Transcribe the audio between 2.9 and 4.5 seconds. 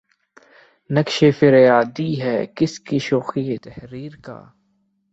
شوخیٴ تحریر کا؟